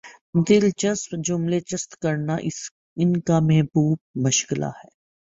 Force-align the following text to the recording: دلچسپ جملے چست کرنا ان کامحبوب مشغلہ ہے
دلچسپ 0.47 1.09
جملے 1.25 1.59
چست 1.69 1.91
کرنا 2.01 2.35
ان 2.97 3.19
کامحبوب 3.21 3.97
مشغلہ 4.25 4.71
ہے 4.77 4.89